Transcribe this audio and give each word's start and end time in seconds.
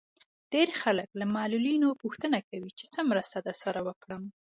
ډېری 0.51 0.73
خلک 0.81 1.09
له 1.19 1.25
معلولينو 1.35 1.89
پوښتنه 2.01 2.37
کوي 2.49 2.71
چې 2.79 2.85
څه 2.93 2.99
مرسته 3.11 3.37
درسره 3.47 3.79
وکړم. 3.87 4.23